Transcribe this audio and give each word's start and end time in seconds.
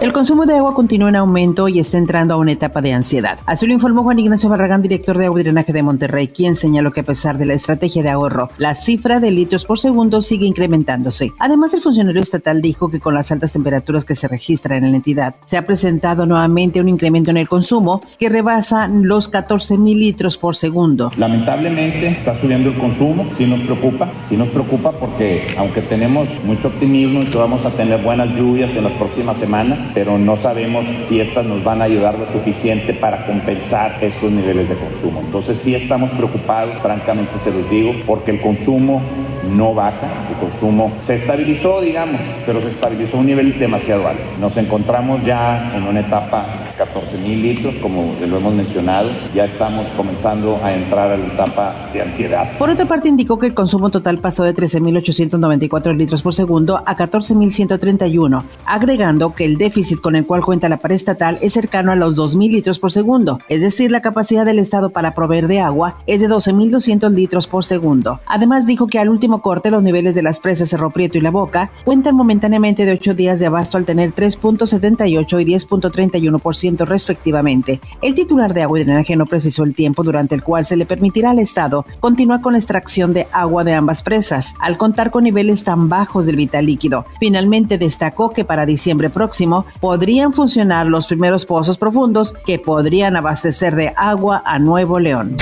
El 0.00 0.14
consumo 0.14 0.46
de 0.46 0.56
agua 0.56 0.72
continúa 0.72 1.10
en 1.10 1.16
aumento 1.16 1.68
y 1.68 1.78
está 1.78 1.98
entrando 1.98 2.32
a 2.32 2.38
una 2.38 2.52
etapa 2.52 2.80
de 2.80 2.94
ansiedad. 2.94 3.38
Así 3.44 3.66
lo 3.66 3.74
informó 3.74 4.02
Juan 4.02 4.18
Ignacio 4.18 4.48
Barragán, 4.48 4.80
director 4.80 5.18
de 5.18 5.26
agua 5.26 5.40
y 5.40 5.42
drenaje 5.42 5.74
de 5.74 5.82
Monterrey, 5.82 6.28
quien 6.28 6.56
señaló 6.56 6.90
que 6.90 7.00
a 7.00 7.04
pesar 7.04 7.36
de 7.36 7.44
la 7.44 7.52
estrategia 7.52 8.02
de 8.02 8.08
ahorro, 8.08 8.48
la 8.56 8.74
cifra 8.74 9.20
de 9.20 9.30
litros 9.30 9.66
por 9.66 9.78
segundo 9.78 10.22
sigue 10.22 10.46
incrementándose. 10.46 11.32
Además, 11.38 11.74
el 11.74 11.82
funcionario 11.82 12.22
estatal 12.22 12.62
dijo 12.62 12.88
que 12.88 12.98
con 12.98 13.12
las 13.12 13.30
altas 13.30 13.52
temperaturas 13.52 14.06
que 14.06 14.16
se 14.16 14.26
registran 14.26 14.84
en 14.84 14.92
la 14.92 14.96
entidad, 14.96 15.34
se 15.44 15.58
ha 15.58 15.66
presentado 15.66 16.24
nuevamente 16.24 16.80
un 16.80 16.88
incremento 16.88 17.30
en 17.30 17.36
el 17.36 17.46
consumo 17.46 18.00
que 18.18 18.30
rebasa 18.30 18.88
los 18.88 19.28
14 19.28 19.76
mil 19.76 19.98
litros 19.98 20.38
por 20.38 20.56
segundo. 20.56 21.10
Lamentablemente 21.18 22.08
está 22.08 22.40
subiendo 22.40 22.70
el 22.70 22.78
consumo, 22.78 23.26
sí 23.36 23.44
nos 23.44 23.60
preocupa, 23.60 24.10
sí 24.30 24.36
nos 24.38 24.48
preocupa 24.48 24.92
porque 24.92 25.54
aunque 25.58 25.82
tenemos 25.82 26.26
mucho 26.46 26.68
optimismo 26.68 27.20
y 27.20 27.26
que 27.26 27.36
vamos 27.36 27.66
a 27.66 27.70
tener 27.72 28.02
buenas 28.02 28.34
lluvias 28.34 28.74
en 28.74 28.84
las 28.84 28.94
próximas 28.94 29.38
semanas, 29.38 29.89
pero 29.94 30.18
no 30.18 30.36
sabemos 30.36 30.84
si 31.08 31.20
estas 31.20 31.44
nos 31.44 31.62
van 31.62 31.80
a 31.82 31.84
ayudar 31.84 32.18
lo 32.18 32.26
suficiente 32.32 32.94
para 32.94 33.26
compensar 33.26 33.96
estos 34.00 34.30
niveles 34.30 34.68
de 34.68 34.76
consumo. 34.76 35.20
Entonces 35.20 35.58
sí 35.58 35.74
estamos 35.74 36.10
preocupados, 36.10 36.78
francamente 36.80 37.32
se 37.42 37.50
los 37.50 37.68
digo, 37.70 37.92
porque 38.06 38.32
el 38.32 38.40
consumo 38.40 39.02
no 39.48 39.74
baja, 39.74 40.28
el 40.28 40.36
consumo 40.36 40.92
se 41.00 41.16
estabilizó, 41.16 41.80
digamos, 41.80 42.20
pero 42.46 42.60
se 42.60 42.68
estabilizó 42.68 43.16
a 43.16 43.20
un 43.20 43.26
nivel 43.26 43.58
demasiado 43.58 44.06
alto. 44.06 44.22
Nos 44.40 44.56
encontramos 44.56 45.24
ya 45.24 45.72
en 45.74 45.84
una 45.84 46.00
etapa 46.00 46.46
14 46.76 47.18
mil 47.18 47.42
litros, 47.42 47.74
como 47.82 48.14
lo 48.20 48.36
hemos 48.38 48.54
mencionado, 48.54 49.10
ya 49.34 49.44
estamos 49.44 49.86
comenzando 49.96 50.58
a 50.62 50.72
entrar 50.72 51.10
a 51.10 51.16
la 51.16 51.26
etapa 51.26 51.90
de 51.92 52.02
ansiedad. 52.02 52.58
Por 52.58 52.70
otra 52.70 52.86
parte, 52.86 53.08
indicó 53.08 53.38
que 53.38 53.46
el 53.46 53.54
consumo 53.54 53.90
total 53.90 54.18
pasó 54.18 54.44
de 54.44 54.54
13.894 54.54 55.96
litros 55.96 56.22
por 56.22 56.34
segundo 56.34 56.82
a 56.86 56.96
14.131, 56.96 58.42
agregando 58.66 59.34
que 59.34 59.44
el 59.44 59.56
déficit 59.58 60.00
con 60.00 60.16
el 60.16 60.26
cual 60.26 60.44
cuenta 60.44 60.68
la 60.68 60.78
pared 60.78 60.96
estatal 60.96 61.38
es 61.42 61.52
cercano 61.52 61.92
a 61.92 61.96
los 61.96 62.16
2.000 62.16 62.50
litros 62.50 62.78
por 62.78 62.92
segundo, 62.92 63.38
es 63.48 63.60
decir, 63.60 63.90
la 63.90 64.02
capacidad 64.02 64.44
del 64.44 64.58
Estado 64.58 64.90
para 64.90 65.14
proveer 65.14 65.48
de 65.48 65.60
agua 65.60 65.96
es 66.06 66.20
de 66.20 66.28
12.200 66.28 67.10
litros 67.10 67.46
por 67.46 67.64
segundo. 67.64 68.20
Además, 68.26 68.66
dijo 68.66 68.86
que 68.86 68.98
al 68.98 69.08
último 69.08 69.29
corte 69.38 69.70
los 69.70 69.82
niveles 69.82 70.14
de 70.14 70.22
las 70.22 70.38
presas 70.38 70.68
Cerro 70.68 70.90
Prieto 70.90 71.16
y 71.16 71.20
La 71.20 71.30
Boca 71.30 71.70
cuentan 71.84 72.14
momentáneamente 72.14 72.84
de 72.84 72.92
8 72.92 73.14
días 73.14 73.38
de 73.40 73.46
abasto 73.46 73.78
al 73.78 73.84
tener 73.84 74.14
3.78 74.14 75.40
y 75.40 75.44
10.31% 75.44 76.84
respectivamente. 76.84 77.80
El 78.02 78.14
titular 78.14 78.52
de 78.52 78.62
agua 78.62 78.80
y 78.80 78.84
drenaje 78.84 79.16
no 79.16 79.26
precisó 79.26 79.62
el 79.62 79.74
tiempo 79.74 80.02
durante 80.02 80.34
el 80.34 80.42
cual 80.42 80.64
se 80.64 80.76
le 80.76 80.86
permitirá 80.86 81.30
al 81.30 81.38
Estado 81.38 81.84
continuar 82.00 82.40
con 82.40 82.52
la 82.52 82.58
extracción 82.58 83.12
de 83.12 83.26
agua 83.32 83.64
de 83.64 83.74
ambas 83.74 84.02
presas, 84.02 84.54
al 84.60 84.76
contar 84.76 85.10
con 85.10 85.24
niveles 85.24 85.64
tan 85.64 85.88
bajos 85.88 86.26
del 86.26 86.36
vital 86.36 86.66
líquido. 86.66 87.06
Finalmente 87.18 87.78
destacó 87.78 88.30
que 88.30 88.44
para 88.44 88.66
diciembre 88.66 89.10
próximo 89.10 89.64
podrían 89.80 90.32
funcionar 90.32 90.86
los 90.86 91.06
primeros 91.06 91.46
pozos 91.46 91.78
profundos 91.78 92.34
que 92.46 92.58
podrían 92.58 93.16
abastecer 93.16 93.74
de 93.74 93.92
agua 93.96 94.42
a 94.44 94.58
Nuevo 94.58 94.98
León. 94.98 95.36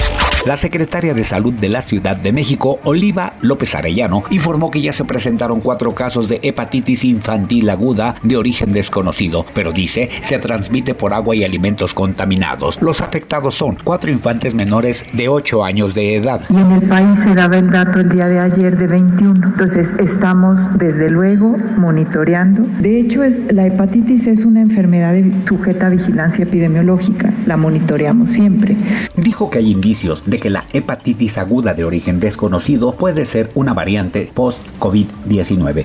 La 0.47 0.57
secretaria 0.57 1.15
de 1.15 1.25
Salud 1.25 1.53
de 1.53 1.69
la 1.69 1.83
Ciudad 1.83 2.17
de 2.17 2.33
México, 2.33 2.79
Oliva 2.85 3.35
López 3.43 3.75
Arellano, 3.75 4.23
informó 4.31 4.71
que 4.71 4.81
ya 4.81 4.93
se 4.93 5.05
presentaron 5.05 5.61
cuatro 5.61 5.95
casos 5.95 6.29
de 6.29 6.39
hepatitis 6.43 7.05
infantil 7.05 7.69
aguda 7.69 8.15
de 8.23 8.37
origen 8.37 8.73
desconocido, 8.73 9.45
pero 9.53 9.73
dice 9.73 10.09
se 10.23 10.39
transmite 10.39 10.95
por 10.95 11.13
agua 11.13 11.35
y 11.35 11.45
alimentos 11.45 11.93
contaminados. 11.93 12.81
Los 12.81 13.01
afectados 13.01 13.57
son 13.57 13.77
cuatro 13.83 14.11
infantes 14.11 14.55
menores 14.55 15.05
de 15.13 15.29
8 15.29 15.65
años 15.65 15.93
de 15.95 16.17
edad. 16.17 16.41
Y 16.49 16.57
en 16.57 16.71
el 16.73 16.83
país 16.89 17.19
se 17.19 17.35
daba 17.35 17.59
el 17.59 17.71
dato 17.71 18.01
el 18.01 18.09
día 18.09 18.29
de 18.29 18.39
ayer 18.39 18.77
de 18.79 18.87
21. 18.87 19.47
Entonces 19.49 19.89
estamos 19.99 20.79
desde 20.79 21.11
luego 21.11 21.57
monitoreando. 21.77 22.63
De 22.81 23.01
hecho, 23.01 23.23
es, 23.23 23.35
la 23.53 23.67
hepatitis 23.67 24.27
es 24.27 24.45
una 24.45 24.61
enfermedad 24.61 25.15
sujeta 25.47 25.89
a 25.89 25.91
vigilancia 25.91 26.45
epidemiológica. 26.45 27.35
La 27.45 27.57
monitoreamos 27.57 28.31
siempre. 28.31 28.77
Dijo 29.17 29.51
que 29.51 29.59
hay 29.59 29.73
indicios 29.73 30.28
de 30.29 30.39
que 30.39 30.51
la 30.51 30.65
hepatitis 30.73 31.39
aguda 31.39 31.75
de 31.75 31.85
origen 31.85 32.21
desconocido 32.21 32.93
puede 32.93 33.25
ser 33.25 33.51
una 33.55 33.75
variante 33.75 34.31
post-COVID-19. 34.35 35.85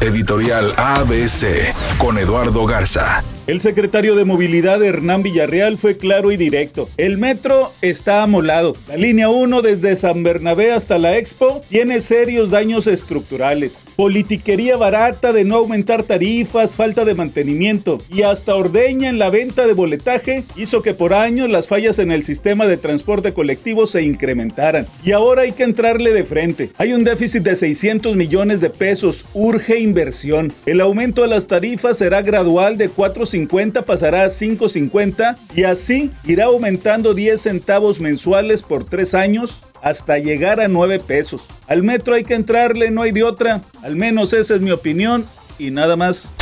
Editorial 0.00 0.72
ABC 0.76 1.74
con 1.98 2.18
Eduardo 2.18 2.66
Garza. 2.66 3.22
El 3.48 3.60
secretario 3.60 4.14
de 4.14 4.26
Movilidad 4.26 4.82
Hernán 4.82 5.22
Villarreal 5.22 5.78
fue 5.78 5.96
claro 5.96 6.30
y 6.30 6.36
directo. 6.36 6.90
El 6.98 7.16
metro 7.16 7.72
está 7.80 8.22
amolado. 8.22 8.76
La 8.88 8.98
línea 8.98 9.30
1 9.30 9.62
desde 9.62 9.96
San 9.96 10.22
Bernabé 10.22 10.70
hasta 10.70 10.98
la 10.98 11.16
Expo 11.16 11.62
tiene 11.70 12.02
serios 12.02 12.50
daños 12.50 12.86
estructurales. 12.86 13.86
Politiquería 13.96 14.76
barata 14.76 15.32
de 15.32 15.44
no 15.44 15.56
aumentar 15.56 16.02
tarifas, 16.02 16.76
falta 16.76 17.06
de 17.06 17.14
mantenimiento 17.14 18.02
y 18.10 18.20
hasta 18.20 18.54
ordeña 18.54 19.08
en 19.08 19.18
la 19.18 19.30
venta 19.30 19.66
de 19.66 19.72
boletaje 19.72 20.44
hizo 20.54 20.82
que 20.82 20.92
por 20.92 21.14
años 21.14 21.48
las 21.48 21.68
fallas 21.68 21.98
en 22.00 22.12
el 22.12 22.24
sistema 22.24 22.66
de 22.66 22.76
transporte 22.76 23.32
colectivo 23.32 23.86
se 23.86 24.02
incrementaran. 24.02 24.86
Y 25.02 25.12
ahora 25.12 25.44
hay 25.44 25.52
que 25.52 25.62
entrarle 25.62 26.12
de 26.12 26.24
frente. 26.24 26.68
Hay 26.76 26.92
un 26.92 27.02
déficit 27.02 27.44
de 27.44 27.56
600 27.56 28.14
millones 28.14 28.60
de 28.60 28.68
pesos. 28.68 29.24
Urge 29.32 29.78
inversión. 29.78 30.52
El 30.66 30.82
aumento 30.82 31.22
de 31.22 31.28
las 31.28 31.46
tarifas 31.46 31.96
será 31.96 32.20
gradual 32.20 32.76
de 32.76 32.90
4.50 32.90 33.37
pasará 33.46 34.24
a 34.24 34.28
5.50 34.28 35.36
y 35.54 35.64
así 35.64 36.10
irá 36.24 36.46
aumentando 36.46 37.14
10 37.14 37.40
centavos 37.40 38.00
mensuales 38.00 38.62
por 38.62 38.84
3 38.84 39.14
años 39.14 39.60
hasta 39.82 40.18
llegar 40.18 40.60
a 40.60 40.68
9 40.68 40.98
pesos. 41.00 41.46
Al 41.66 41.82
metro 41.82 42.14
hay 42.14 42.24
que 42.24 42.34
entrarle, 42.34 42.90
no 42.90 43.02
hay 43.02 43.12
de 43.12 43.22
otra. 43.22 43.60
Al 43.82 43.96
menos 43.96 44.32
esa 44.32 44.54
es 44.54 44.60
mi 44.60 44.70
opinión 44.70 45.24
y 45.58 45.70
nada 45.70 45.96
más. 45.96 46.34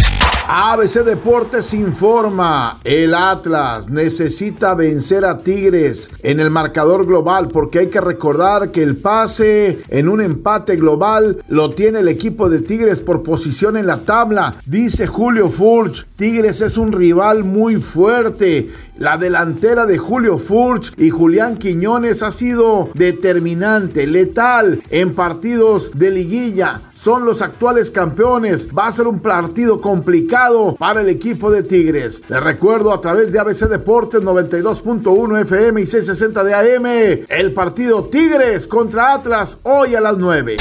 ABC 0.49 1.03
Deportes 1.03 1.75
informa, 1.75 2.79
el 2.85 3.15
Atlas 3.15 3.89
necesita 3.89 4.77
vencer 4.77 5.25
a 5.25 5.39
Tigres 5.39 6.09
en 6.23 6.39
el 6.39 6.51
marcador 6.51 7.05
global 7.05 7.49
porque 7.49 7.81
hay 7.81 7.87
que 7.89 8.01
recordar 8.01 8.71
que 8.71 8.85
el 8.85 8.97
pase 8.97 9.81
en 9.89 10.09
un 10.09 10.21
empate 10.21 10.77
global 10.77 11.43
lo 11.49 11.71
tiene 11.71 11.99
el 11.99 12.07
equipo 12.07 12.49
de 12.49 12.61
Tigres 12.61 13.01
por 13.01 13.25
posición 13.25 13.77
en 13.77 13.89
la 13.89 13.99
tabla, 13.99 14.55
dice 14.67 15.09
Julio 15.09 15.49
Furch. 15.49 16.07
Tigres 16.15 16.61
es 16.61 16.77
un 16.77 16.93
rival 16.93 17.43
muy 17.43 17.77
fuerte. 17.77 18.71
La 18.99 19.19
delantera 19.19 19.85
de 19.85 19.99
Julio 19.99 20.39
Furch 20.39 20.95
y 20.97 21.11
Julián 21.11 21.57
Quiñones 21.57 22.23
ha 22.23 22.31
sido 22.31 22.89
determinante, 22.95 24.07
letal 24.07 24.81
en 24.91 25.15
partidos 25.15 25.91
de 25.93 26.13
liguilla. 26.13 26.81
Son 26.95 27.27
los 27.27 27.43
actuales 27.43 27.91
campeones. 27.91 28.69
Va 28.69 28.87
a 28.87 28.93
ser 28.93 29.07
un 29.07 29.21
partido 29.21 29.83
complicado 29.83 30.36
para 30.79 31.01
el 31.01 31.09
equipo 31.09 31.51
de 31.51 31.63
Tigres. 31.63 32.21
Les 32.29 32.43
recuerdo 32.43 32.93
a 32.93 33.01
través 33.01 33.33
de 33.33 33.39
ABC 33.39 33.71
Deportes 33.71 34.21
92.1 34.21 35.41
FM 35.41 35.81
y 35.81 35.87
660 35.87 36.45
de 36.45 36.55
AM. 36.55 37.25
El 37.31 37.55
partido 37.55 38.05
Tigres 38.05 38.67
contra 38.67 39.15
Atlas 39.15 39.59
hoy 39.63 39.95
a 39.95 40.01
las 40.03 40.19
9. 40.19 40.59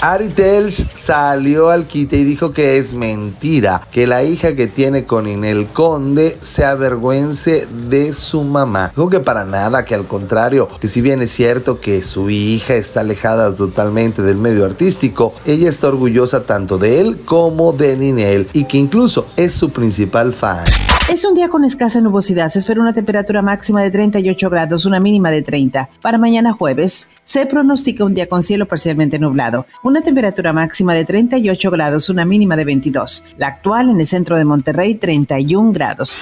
Ari 0.00 0.28
Tells 0.28 0.86
salió 0.94 1.70
al 1.70 1.88
quite 1.88 2.18
y 2.18 2.24
dijo 2.24 2.52
que 2.52 2.78
es 2.78 2.94
mentira 2.94 3.82
que 3.90 4.06
la 4.06 4.22
hija 4.22 4.54
que 4.54 4.68
tiene 4.68 5.04
con 5.04 5.26
Inel 5.26 5.66
Conde 5.66 6.36
se 6.40 6.64
avergüence 6.64 7.66
de 7.88 8.12
su 8.12 8.44
mamá. 8.44 8.92
Dijo 8.94 9.10
que 9.10 9.18
para 9.18 9.44
nada, 9.44 9.84
que 9.84 9.96
al 9.96 10.06
contrario, 10.06 10.68
que 10.80 10.86
si 10.86 11.00
bien 11.00 11.20
es 11.20 11.32
cierto 11.32 11.80
que 11.80 12.04
su 12.04 12.30
hija 12.30 12.74
está 12.74 13.00
alejada 13.00 13.52
totalmente 13.52 14.22
del 14.22 14.36
medio 14.36 14.64
artístico, 14.64 15.34
ella 15.44 15.68
está 15.68 15.88
orgullosa 15.88 16.44
tanto 16.44 16.78
de 16.78 17.00
él 17.00 17.22
como 17.24 17.72
de 17.72 17.96
Ninel 17.96 18.48
y 18.52 18.66
que 18.66 18.78
incluso 19.18 19.26
es 19.36 19.54
su 19.54 19.70
principal 19.70 20.32
fan. 20.32 20.64
Es 21.08 21.24
un 21.24 21.34
día 21.34 21.48
con 21.48 21.64
escasa 21.64 22.00
nubosidad. 22.00 22.50
Se 22.50 22.58
espera 22.58 22.80
una 22.80 22.92
temperatura 22.92 23.40
máxima 23.40 23.82
de 23.82 23.90
38 23.90 24.50
grados, 24.50 24.84
una 24.84 25.00
mínima 25.00 25.30
de 25.30 25.42
30. 25.42 25.88
Para 26.02 26.18
mañana 26.18 26.52
jueves 26.52 27.08
se 27.24 27.46
pronostica 27.46 28.04
un 28.04 28.14
día 28.14 28.28
con 28.28 28.42
cielo 28.42 28.66
parcialmente 28.66 29.18
nublado. 29.18 29.66
Una 29.82 30.02
temperatura 30.02 30.52
máxima 30.52 30.92
de 30.94 31.04
38 31.04 31.70
grados, 31.70 32.10
una 32.10 32.24
mínima 32.24 32.56
de 32.56 32.64
22. 32.64 33.24
La 33.38 33.48
actual 33.48 33.88
en 33.90 34.00
el 34.00 34.06
centro 34.06 34.36
de 34.36 34.44
Monterrey, 34.44 34.96
31 34.96 35.72
grados. 35.72 36.18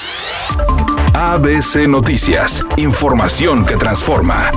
ABC 1.15 1.88
Noticias. 1.88 2.65
Información 2.76 3.65
que 3.65 3.76
transforma. 3.76 4.53